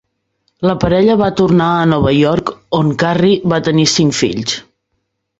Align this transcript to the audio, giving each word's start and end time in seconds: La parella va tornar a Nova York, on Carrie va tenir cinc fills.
La 0.67 0.75
parella 0.83 1.17
va 1.17 1.25
tornar 1.41 1.67
a 1.73 1.83
Nova 1.91 2.13
York, 2.19 2.49
on 2.77 2.89
Carrie 3.03 3.51
va 3.53 3.59
tenir 3.69 3.85
cinc 3.93 4.17
fills. 4.21 4.55